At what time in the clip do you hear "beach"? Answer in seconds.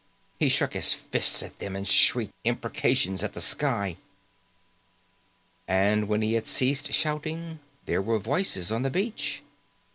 8.89-9.43